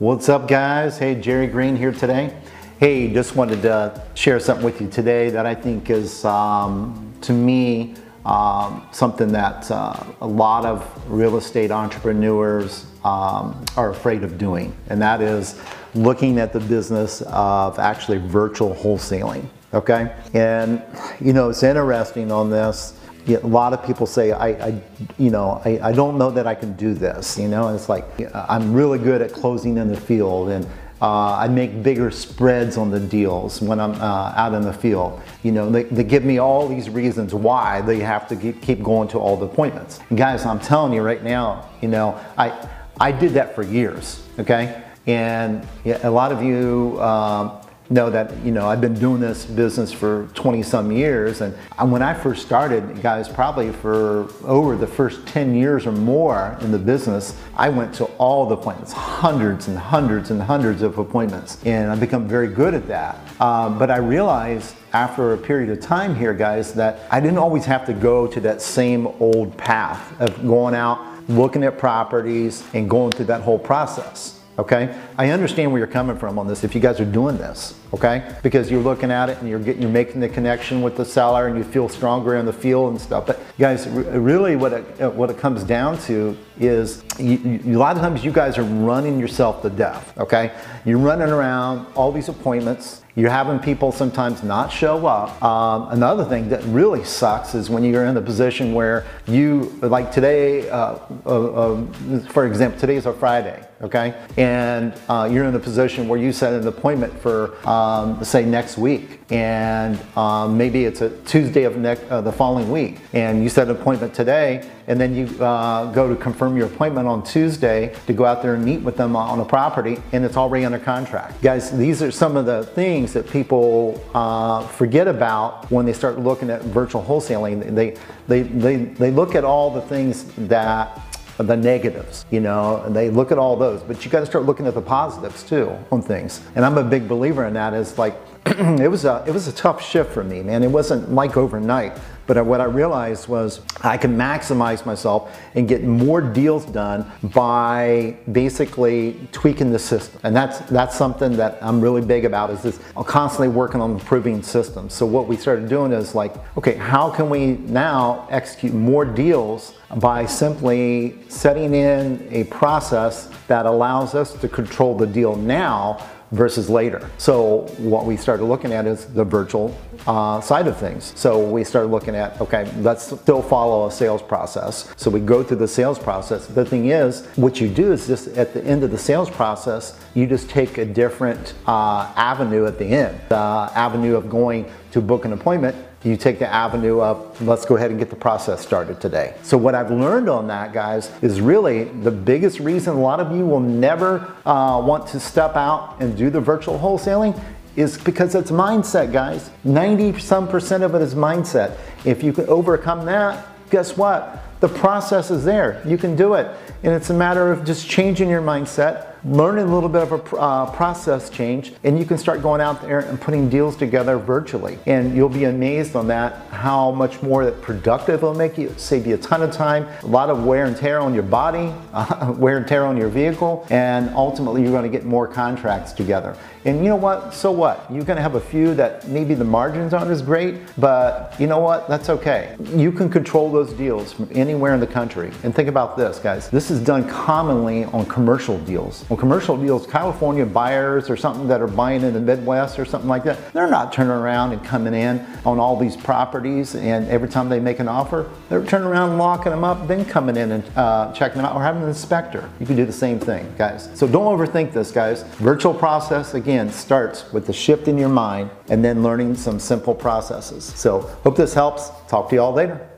What's 0.00 0.30
up 0.30 0.48
guys? 0.48 0.96
Hey, 0.96 1.14
Jerry 1.14 1.46
Green 1.46 1.76
here 1.76 1.92
today. 1.92 2.34
Hey, 2.78 3.12
just 3.12 3.36
wanted 3.36 3.60
to 3.60 4.02
share 4.14 4.40
something 4.40 4.64
with 4.64 4.80
you 4.80 4.88
today 4.88 5.28
that 5.28 5.44
I 5.44 5.54
think 5.54 5.90
is, 5.90 6.24
um, 6.24 7.12
to 7.20 7.34
me, 7.34 7.96
um, 8.24 8.88
something 8.92 9.30
that 9.32 9.70
uh, 9.70 10.02
a 10.22 10.26
lot 10.26 10.64
of 10.64 10.90
real 11.06 11.36
estate 11.36 11.70
entrepreneurs 11.70 12.86
um, 13.04 13.62
are 13.76 13.90
afraid 13.90 14.24
of 14.24 14.38
doing, 14.38 14.74
and 14.88 15.02
that 15.02 15.20
is 15.20 15.60
looking 15.94 16.38
at 16.38 16.54
the 16.54 16.60
business 16.60 17.20
of 17.26 17.78
actually 17.78 18.16
virtual 18.26 18.74
wholesaling, 18.74 19.44
okay? 19.74 20.16
And, 20.32 20.82
you 21.20 21.34
know, 21.34 21.50
it's 21.50 21.62
interesting 21.62 22.32
on 22.32 22.48
this, 22.48 22.98
a 23.28 23.46
lot 23.46 23.72
of 23.72 23.84
people 23.84 24.06
say, 24.06 24.32
I, 24.32 24.48
I 24.48 24.80
you 25.18 25.30
know, 25.30 25.60
I, 25.64 25.78
I, 25.82 25.92
don't 25.92 26.18
know 26.18 26.30
that 26.30 26.46
I 26.46 26.54
can 26.54 26.74
do 26.74 26.94
this, 26.94 27.38
you 27.38 27.48
know, 27.48 27.68
and 27.68 27.76
it's 27.76 27.88
like, 27.88 28.04
I'm 28.34 28.72
really 28.72 28.98
good 28.98 29.22
at 29.22 29.32
closing 29.32 29.76
in 29.78 29.88
the 29.88 30.00
field 30.00 30.50
and 30.50 30.66
uh, 31.02 31.34
I 31.36 31.48
make 31.48 31.82
bigger 31.82 32.10
spreads 32.10 32.76
on 32.76 32.90
the 32.90 33.00
deals 33.00 33.62
when 33.62 33.80
I'm 33.80 33.92
uh, 33.92 34.34
out 34.36 34.52
in 34.52 34.62
the 34.62 34.72
field. 34.72 35.20
You 35.42 35.52
know, 35.52 35.70
they, 35.70 35.84
they, 35.84 36.04
give 36.04 36.24
me 36.24 36.38
all 36.38 36.68
these 36.68 36.90
reasons 36.90 37.34
why 37.34 37.80
they 37.80 38.00
have 38.00 38.28
to 38.28 38.36
keep 38.36 38.82
going 38.82 39.08
to 39.08 39.18
all 39.18 39.36
the 39.36 39.46
appointments. 39.46 40.00
And 40.10 40.18
guys, 40.18 40.44
I'm 40.44 40.60
telling 40.60 40.92
you 40.92 41.00
right 41.00 41.22
now, 41.22 41.70
you 41.80 41.88
know, 41.88 42.20
I, 42.36 42.68
I 43.00 43.12
did 43.12 43.32
that 43.32 43.54
for 43.54 43.62
years, 43.62 44.22
okay? 44.38 44.82
And 45.06 45.66
yeah, 45.84 46.06
a 46.06 46.10
lot 46.10 46.32
of 46.32 46.42
you, 46.42 47.00
um, 47.00 47.59
know 47.90 48.08
that 48.08 48.36
you 48.44 48.52
know 48.52 48.68
I've 48.68 48.80
been 48.80 48.94
doing 48.94 49.20
this 49.20 49.44
business 49.44 49.92
for 49.92 50.28
20 50.34 50.62
some 50.62 50.92
years 50.92 51.40
and 51.40 51.54
when 51.90 52.02
I 52.02 52.14
first 52.14 52.46
started 52.46 53.02
guys 53.02 53.28
probably 53.28 53.72
for 53.72 54.28
over 54.44 54.76
the 54.76 54.86
first 54.86 55.26
10 55.26 55.56
years 55.56 55.86
or 55.86 55.92
more 55.92 56.56
in 56.60 56.70
the 56.70 56.78
business 56.78 57.36
I 57.56 57.68
went 57.68 57.92
to 57.96 58.04
all 58.16 58.46
the 58.46 58.56
appointments 58.56 58.92
hundreds 58.92 59.66
and 59.66 59.76
hundreds 59.76 60.30
and 60.30 60.40
hundreds 60.40 60.82
of 60.82 60.98
appointments 60.98 61.58
and 61.64 61.90
I've 61.90 61.98
become 61.98 62.28
very 62.28 62.46
good 62.46 62.74
at 62.74 62.86
that. 62.86 63.18
Um, 63.40 63.76
but 63.76 63.90
I 63.90 63.96
realized 63.96 64.76
after 64.92 65.32
a 65.32 65.36
period 65.36 65.70
of 65.70 65.80
time 65.80 66.14
here 66.14 66.32
guys 66.32 66.72
that 66.74 67.00
I 67.10 67.18
didn't 67.18 67.38
always 67.38 67.64
have 67.64 67.86
to 67.86 67.92
go 67.92 68.28
to 68.28 68.40
that 68.40 68.62
same 68.62 69.08
old 69.18 69.56
path 69.56 70.20
of 70.20 70.40
going 70.46 70.76
out 70.76 71.28
looking 71.28 71.64
at 71.64 71.76
properties 71.76 72.64
and 72.72 72.88
going 72.88 73.10
through 73.10 73.26
that 73.26 73.40
whole 73.40 73.58
process 73.58 74.39
okay? 74.60 74.94
I 75.18 75.30
understand 75.30 75.72
where 75.72 75.78
you're 75.78 75.88
coming 75.88 76.16
from 76.16 76.38
on 76.38 76.46
this 76.46 76.64
if 76.64 76.74
you 76.74 76.80
guys 76.80 77.00
are 77.00 77.04
doing 77.04 77.38
this, 77.38 77.74
okay? 77.92 78.36
Because 78.42 78.70
you're 78.70 78.82
looking 78.82 79.10
at 79.10 79.28
it 79.28 79.38
and 79.38 79.48
you're 79.48 79.58
getting, 79.58 79.82
you're 79.82 79.90
making 79.90 80.20
the 80.20 80.28
connection 80.28 80.82
with 80.82 80.96
the 80.96 81.04
seller 81.04 81.48
and 81.48 81.56
you 81.56 81.64
feel 81.64 81.88
stronger 81.88 82.36
in 82.36 82.46
the 82.46 82.52
field 82.52 82.90
and 82.90 83.00
stuff. 83.00 83.26
But 83.26 83.40
guys, 83.58 83.88
really 83.88 84.56
what 84.56 84.72
it, 84.72 85.00
uh, 85.00 85.10
what 85.10 85.30
it 85.30 85.38
comes 85.38 85.64
down 85.64 85.98
to 86.02 86.36
is 86.58 87.02
you, 87.18 87.60
you, 87.64 87.76
a 87.76 87.80
lot 87.80 87.96
of 87.96 88.02
times 88.02 88.24
you 88.24 88.32
guys 88.32 88.58
are 88.58 88.64
running 88.64 89.18
yourself 89.18 89.62
to 89.62 89.70
death, 89.70 90.16
okay? 90.18 90.52
You're 90.84 90.98
running 90.98 91.28
around 91.28 91.86
all 91.94 92.12
these 92.12 92.28
appointments, 92.28 93.02
you're 93.16 93.30
having 93.30 93.58
people 93.58 93.92
sometimes 93.92 94.42
not 94.42 94.72
show 94.72 95.06
up. 95.06 95.42
Um, 95.42 95.88
another 95.90 96.24
thing 96.24 96.48
that 96.50 96.62
really 96.64 97.04
sucks 97.04 97.54
is 97.54 97.68
when 97.68 97.82
you're 97.84 98.04
in 98.04 98.14
the 98.14 98.22
position 98.22 98.72
where 98.72 99.04
you, 99.26 99.76
like 99.82 100.12
today, 100.12 100.68
uh, 100.70 100.98
uh, 101.26 101.74
uh, 101.76 102.20
for 102.28 102.46
example, 102.46 102.78
today 102.78 102.96
is 102.96 103.06
a 103.06 103.12
Friday, 103.12 103.64
okay? 103.82 104.14
And 104.36 104.94
uh, 105.08 105.28
you're 105.30 105.44
in 105.44 105.52
the 105.52 105.58
position 105.58 106.08
where 106.08 106.20
you 106.20 106.32
set 106.32 106.52
an 106.52 106.66
appointment 106.66 107.18
for, 107.20 107.56
um, 107.68 108.22
say, 108.24 108.44
next 108.44 108.78
week. 108.78 109.20
And 109.30 110.00
um, 110.16 110.56
maybe 110.56 110.84
it's 110.84 111.02
a 111.02 111.10
Tuesday 111.22 111.62
of 111.64 111.76
next, 111.76 112.02
uh, 112.10 112.20
the 112.20 112.32
following 112.32 112.70
week. 112.70 112.98
And 113.12 113.42
you 113.42 113.48
set 113.48 113.68
an 113.68 113.76
appointment 113.76 114.12
today, 114.12 114.68
and 114.88 115.00
then 115.00 115.14
you 115.14 115.26
uh, 115.42 115.92
go 115.92 116.08
to 116.08 116.20
confirm 116.20 116.56
your 116.56 116.66
appointment 116.66 117.06
on 117.06 117.22
Tuesday 117.22 117.94
to 118.06 118.12
go 118.12 118.24
out 118.24 118.42
there 118.42 118.54
and 118.54 118.64
meet 118.64 118.80
with 118.82 118.96
them 118.96 119.14
on 119.14 119.38
a 119.38 119.44
property, 119.44 119.98
and 120.12 120.24
it's 120.24 120.36
already 120.36 120.64
under 120.64 120.80
contract. 120.80 121.40
Guys, 121.42 121.70
these 121.70 122.02
are 122.02 122.10
some 122.10 122.36
of 122.36 122.44
the 122.44 122.64
things 122.64 123.09
that 123.12 123.28
people 123.28 124.02
uh, 124.14 124.66
forget 124.68 125.08
about 125.08 125.70
when 125.70 125.86
they 125.86 125.92
start 125.92 126.18
looking 126.18 126.50
at 126.50 126.62
virtual 126.62 127.02
wholesaling. 127.02 127.74
They, 127.74 127.96
they, 128.26 128.42
they, 128.42 128.76
they 128.76 129.10
look 129.10 129.34
at 129.34 129.44
all 129.44 129.70
the 129.70 129.82
things 129.82 130.24
that 130.48 131.00
the 131.38 131.56
negatives, 131.56 132.26
you 132.30 132.40
know, 132.40 132.82
and 132.84 132.94
they 132.94 133.08
look 133.10 133.32
at 133.32 133.38
all 133.38 133.56
those, 133.56 133.82
but 133.82 134.04
you 134.04 134.10
got 134.10 134.20
to 134.20 134.26
start 134.26 134.44
looking 134.44 134.66
at 134.66 134.74
the 134.74 134.82
positives 134.82 135.42
too 135.42 135.76
on 135.90 136.02
things. 136.02 136.42
And 136.54 136.64
I'm 136.64 136.76
a 136.76 136.84
big 136.84 137.08
believer 137.08 137.46
in 137.46 137.54
that 137.54 137.72
is 137.72 137.96
like, 137.96 138.14
it 138.46 138.90
was 138.90 139.04
a, 139.04 139.22
it 139.26 139.34
was 139.34 139.48
a 139.48 139.52
tough 139.52 139.84
shift 139.86 140.12
for 140.12 140.24
me, 140.24 140.42
man. 140.42 140.62
It 140.62 140.70
wasn't 140.70 141.12
like 141.12 141.36
overnight, 141.36 141.98
but 142.26 142.46
what 142.46 142.60
I 142.60 142.64
realized 142.64 143.28
was 143.28 143.60
I 143.82 143.98
can 143.98 144.16
maximize 144.16 144.86
myself 144.86 145.36
and 145.54 145.68
get 145.68 145.84
more 145.84 146.22
deals 146.22 146.64
done 146.64 147.10
by 147.22 148.16
basically 148.32 149.20
tweaking 149.32 149.72
the 149.72 149.78
system. 149.78 150.20
And 150.22 150.34
that's, 150.34 150.60
that's 150.70 150.96
something 150.96 151.36
that 151.36 151.58
I'm 151.60 151.82
really 151.82 152.00
big 152.00 152.24
about 152.24 152.50
is 152.50 152.62
this, 152.62 152.80
I'm 152.96 153.04
constantly 153.04 153.48
working 153.48 153.82
on 153.82 153.92
improving 153.92 154.42
systems. 154.42 154.94
So 154.94 155.04
what 155.04 155.26
we 155.26 155.36
started 155.36 155.68
doing 155.68 155.92
is 155.92 156.14
like, 156.14 156.32
okay, 156.56 156.76
how 156.76 157.10
can 157.10 157.28
we 157.28 157.58
now 157.58 158.26
execute 158.30 158.72
more 158.72 159.04
deals 159.04 159.74
by 159.96 160.24
simply 160.24 161.18
setting 161.28 161.74
in 161.74 162.26
a 162.30 162.44
process 162.44 163.28
that 163.48 163.66
allows 163.66 164.14
us 164.14 164.32
to 164.34 164.48
control 164.48 164.96
the 164.96 165.06
deal 165.06 165.36
now 165.36 165.98
versus 166.32 166.70
later. 166.70 167.10
So 167.18 167.66
what 167.78 168.06
we 168.06 168.16
started 168.16 168.44
looking 168.44 168.72
at 168.72 168.86
is 168.86 169.06
the 169.06 169.24
virtual 169.24 169.76
uh, 170.06 170.40
side 170.40 170.66
of 170.66 170.76
things. 170.76 171.12
So 171.16 171.44
we 171.44 171.64
started 171.64 171.88
looking 171.88 172.14
at, 172.14 172.40
okay, 172.40 172.70
let's 172.78 173.04
still 173.20 173.42
follow 173.42 173.86
a 173.86 173.90
sales 173.90 174.22
process. 174.22 174.92
So 174.96 175.10
we 175.10 175.20
go 175.20 175.42
through 175.42 175.58
the 175.58 175.68
sales 175.68 175.98
process. 175.98 176.46
The 176.46 176.64
thing 176.64 176.88
is, 176.90 177.26
what 177.36 177.60
you 177.60 177.68
do 177.68 177.92
is 177.92 178.06
just 178.06 178.28
at 178.28 178.54
the 178.54 178.64
end 178.64 178.84
of 178.84 178.90
the 178.90 178.98
sales 178.98 179.28
process, 179.30 179.98
you 180.14 180.26
just 180.26 180.48
take 180.48 180.78
a 180.78 180.84
different 180.84 181.54
uh, 181.66 182.12
avenue 182.16 182.66
at 182.66 182.78
the 182.78 182.86
end. 182.86 183.20
The 183.28 183.36
avenue 183.36 184.16
of 184.16 184.30
going 184.30 184.70
to 184.92 185.00
book 185.00 185.24
an 185.24 185.32
appointment 185.32 185.76
you 186.02 186.16
take 186.16 186.38
the 186.38 186.50
avenue 186.50 187.00
of 187.00 187.42
let's 187.42 187.66
go 187.66 187.76
ahead 187.76 187.90
and 187.90 187.98
get 187.98 188.08
the 188.08 188.16
process 188.16 188.60
started 188.60 189.00
today. 189.00 189.34
So 189.42 189.58
what 189.58 189.74
I've 189.74 189.90
learned 189.90 190.30
on 190.30 190.46
that, 190.48 190.72
guys, 190.72 191.10
is 191.20 191.40
really 191.40 191.84
the 191.84 192.10
biggest 192.10 192.58
reason 192.58 192.96
a 192.96 193.00
lot 193.00 193.20
of 193.20 193.36
you 193.36 193.44
will 193.44 193.60
never 193.60 194.34
uh, 194.46 194.80
want 194.82 195.06
to 195.08 195.20
step 195.20 195.56
out 195.56 195.96
and 196.00 196.16
do 196.16 196.30
the 196.30 196.40
virtual 196.40 196.78
wholesaling 196.78 197.38
is 197.76 197.98
because 197.98 198.34
it's 198.34 198.50
mindset, 198.50 199.12
guys. 199.12 199.50
90 199.64 200.18
some 200.18 200.48
percent 200.48 200.82
of 200.82 200.94
it 200.94 201.02
is 201.02 201.14
mindset. 201.14 201.78
If 202.04 202.22
you 202.22 202.32
can 202.32 202.48
overcome 202.48 203.04
that, 203.06 203.46
guess 203.70 203.96
what? 203.96 204.42
The 204.60 204.68
process 204.68 205.30
is 205.30 205.44
there. 205.44 205.82
You 205.86 205.96
can 205.96 206.16
do 206.16 206.34
it. 206.34 206.46
And 206.82 206.94
it's 206.94 207.10
a 207.10 207.14
matter 207.14 207.52
of 207.52 207.64
just 207.64 207.88
changing 207.88 208.28
your 208.28 208.42
mindset, 208.42 209.09
learning 209.24 209.64
a 209.64 209.74
little 209.74 209.88
bit 209.88 210.02
of 210.02 210.12
a 210.12 210.36
uh, 210.36 210.70
process 210.74 211.30
change, 211.30 211.72
and 211.84 211.98
you 211.98 212.04
can 212.04 212.18
start 212.18 212.42
going 212.42 212.60
out 212.60 212.80
there 212.82 213.00
and 213.00 213.20
putting 213.20 213.48
deals 213.48 213.76
together 213.76 214.18
virtually. 214.18 214.78
And 214.86 215.14
you'll 215.14 215.28
be 215.28 215.44
amazed 215.44 215.96
on 215.96 216.06
that, 216.08 216.46
how 216.48 216.90
much 216.90 217.22
more 217.22 217.44
that 217.44 217.60
productive 217.60 218.16
it'll 218.16 218.34
make 218.34 218.56
you, 218.56 218.74
save 218.76 219.06
you 219.06 219.14
a 219.14 219.18
ton 219.18 219.42
of 219.42 219.52
time, 219.52 219.86
a 220.02 220.06
lot 220.06 220.30
of 220.30 220.44
wear 220.44 220.66
and 220.66 220.76
tear 220.76 221.00
on 221.00 221.14
your 221.14 221.22
body, 221.22 221.72
uh, 221.92 222.32
wear 222.38 222.56
and 222.56 222.66
tear 222.66 222.84
on 222.84 222.96
your 222.96 223.08
vehicle, 223.08 223.66
and 223.70 224.10
ultimately 224.10 224.62
you're 224.62 224.72
gonna 224.72 224.88
get 224.88 225.04
more 225.04 225.26
contracts 225.26 225.92
together. 225.92 226.36
And 226.64 226.78
you 226.78 226.90
know 226.90 226.96
what, 226.96 227.32
so 227.32 227.50
what? 227.50 227.86
You're 227.90 228.04
gonna 228.04 228.20
have 228.20 228.34
a 228.34 228.40
few 228.40 228.74
that 228.74 229.08
maybe 229.08 229.34
the 229.34 229.44
margins 229.44 229.94
aren't 229.94 230.10
as 230.10 230.20
great, 230.20 230.56
but 230.76 231.34
you 231.38 231.46
know 231.46 231.58
what, 231.58 231.88
that's 231.88 232.10
okay. 232.10 232.54
You 232.74 232.92
can 232.92 233.08
control 233.08 233.50
those 233.50 233.72
deals 233.72 234.12
from 234.12 234.28
anywhere 234.32 234.74
in 234.74 234.80
the 234.80 234.86
country. 234.86 235.30
And 235.42 235.54
think 235.54 235.68
about 235.68 235.96
this, 235.96 236.18
guys. 236.18 236.50
This 236.50 236.70
is 236.70 236.80
done 236.80 237.08
commonly 237.08 237.84
on 237.84 238.04
commercial 238.06 238.58
deals. 238.58 239.04
On 239.10 239.16
commercial 239.16 239.56
deals, 239.56 239.88
California 239.88 240.46
buyers 240.46 241.10
or 241.10 241.16
something 241.16 241.48
that 241.48 241.60
are 241.60 241.66
buying 241.66 242.02
in 242.02 242.14
the 242.14 242.20
Midwest 242.20 242.78
or 242.78 242.84
something 242.84 243.08
like 243.08 243.24
that, 243.24 243.52
they're 243.52 243.66
not 243.66 243.92
turning 243.92 244.12
around 244.12 244.52
and 244.52 244.64
coming 244.64 244.94
in 244.94 245.26
on 245.44 245.58
all 245.58 245.76
these 245.76 245.96
properties 245.96 246.76
and 246.76 247.08
every 247.08 247.28
time 247.28 247.48
they 247.48 247.58
make 247.58 247.80
an 247.80 247.88
offer, 247.88 248.30
they're 248.48 248.64
turning 248.64 248.86
around 248.86 249.18
locking 249.18 249.50
them 249.50 249.64
up, 249.64 249.88
then 249.88 250.04
coming 250.04 250.36
in 250.36 250.52
and 250.52 250.64
uh, 250.76 251.12
checking 251.12 251.38
them 251.38 251.46
out 251.46 251.56
or 251.56 251.62
having 251.62 251.82
an 251.82 251.88
inspector. 251.88 252.48
You 252.60 252.66
can 252.66 252.76
do 252.76 252.86
the 252.86 252.92
same 252.92 253.18
thing, 253.18 253.52
guys. 253.58 253.90
So 253.94 254.06
don't 254.06 254.26
overthink 254.26 254.72
this, 254.72 254.92
guys. 254.92 255.24
Virtual 255.38 255.74
process, 255.74 256.34
again, 256.34 256.70
starts 256.70 257.32
with 257.32 257.46
the 257.46 257.52
shift 257.52 257.88
in 257.88 257.98
your 257.98 258.08
mind 258.08 258.50
and 258.68 258.84
then 258.84 259.02
learning 259.02 259.34
some 259.34 259.58
simple 259.58 259.94
processes. 259.94 260.64
So 260.64 261.00
hope 261.24 261.36
this 261.36 261.52
helps. 261.52 261.90
Talk 262.06 262.28
to 262.28 262.36
you 262.36 262.42
all 262.42 262.52
later. 262.52 262.89